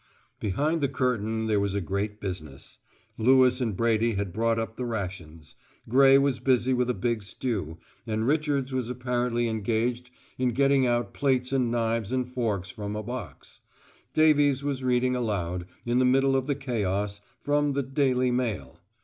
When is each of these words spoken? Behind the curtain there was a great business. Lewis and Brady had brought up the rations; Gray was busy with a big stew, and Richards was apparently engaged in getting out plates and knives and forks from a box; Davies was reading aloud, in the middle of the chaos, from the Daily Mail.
Behind 0.39 0.81
the 0.81 0.87
curtain 0.87 1.45
there 1.45 1.59
was 1.59 1.75
a 1.75 1.79
great 1.79 2.19
business. 2.19 2.79
Lewis 3.19 3.61
and 3.61 3.77
Brady 3.77 4.13
had 4.13 4.33
brought 4.33 4.57
up 4.57 4.75
the 4.75 4.83
rations; 4.83 5.53
Gray 5.87 6.17
was 6.17 6.39
busy 6.39 6.73
with 6.73 6.89
a 6.89 6.95
big 6.95 7.21
stew, 7.21 7.77
and 8.07 8.25
Richards 8.25 8.73
was 8.73 8.89
apparently 8.89 9.47
engaged 9.47 10.09
in 10.39 10.53
getting 10.53 10.87
out 10.87 11.13
plates 11.13 11.51
and 11.51 11.69
knives 11.69 12.11
and 12.11 12.27
forks 12.27 12.71
from 12.71 12.95
a 12.95 13.03
box; 13.03 13.59
Davies 14.15 14.63
was 14.63 14.83
reading 14.83 15.15
aloud, 15.15 15.67
in 15.85 15.99
the 15.99 16.03
middle 16.05 16.35
of 16.35 16.47
the 16.47 16.55
chaos, 16.55 17.21
from 17.39 17.73
the 17.73 17.83
Daily 17.83 18.31
Mail. 18.31 18.79